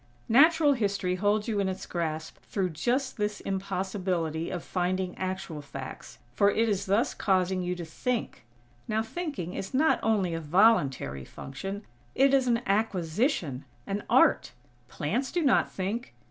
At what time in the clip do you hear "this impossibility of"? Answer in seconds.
3.17-4.63